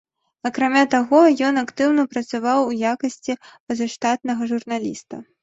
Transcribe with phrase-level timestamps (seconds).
[0.49, 1.19] Акрамя таго,
[1.49, 5.23] ён актыўна працаваў у якасці пазаштатнага журналіста.